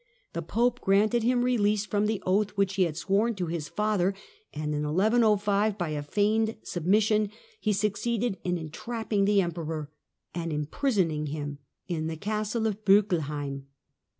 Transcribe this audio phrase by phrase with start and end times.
[0.33, 4.15] The Pope granted him release from the oath which he had sworn to his father,
[4.51, 9.91] and in 1105, by a feigned submission, he succeeded in entrapping the Emperor
[10.33, 13.67] and imprisoning him in the castle of Bockelheim.